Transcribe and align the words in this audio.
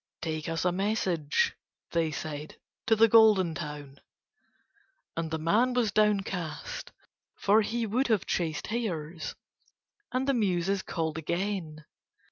"Take 0.23 0.49
us 0.49 0.65
a 0.65 0.71
message," 0.71 1.55
they 1.91 2.09
said, 2.09 2.55
"to 2.87 2.95
the 2.95 3.07
Golden 3.07 3.53
Town." 3.53 3.99
And 5.15 5.29
the 5.29 5.37
man 5.37 5.73
was 5.75 5.91
downcast 5.91 6.91
for 7.35 7.61
he 7.61 7.85
would 7.85 8.07
have 8.07 8.25
chased 8.25 8.65
hares. 8.65 9.35
And 10.11 10.27
the 10.27 10.33
Muses 10.33 10.81
called 10.81 11.19
again. 11.19 11.85